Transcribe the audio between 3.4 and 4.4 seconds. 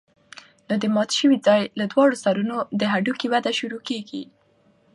شروع کېږي.